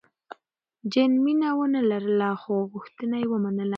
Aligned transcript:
جین 0.91 1.11
مینه 1.23 1.49
ونه 1.57 1.81
لرله، 1.89 2.29
خو 2.41 2.53
غوښتنه 2.71 3.15
یې 3.21 3.27
ومنله. 3.29 3.69